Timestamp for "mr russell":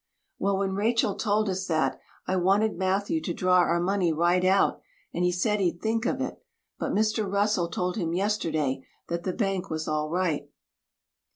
6.93-7.67